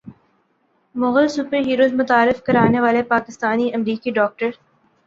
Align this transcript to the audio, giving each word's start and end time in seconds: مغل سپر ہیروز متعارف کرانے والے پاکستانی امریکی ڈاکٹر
مغل 0.95 1.27
سپر 1.27 1.59
ہیروز 1.67 1.93
متعارف 1.93 2.41
کرانے 2.43 2.79
والے 2.79 3.03
پاکستانی 3.05 3.71
امریکی 3.73 4.11
ڈاکٹر 4.11 4.49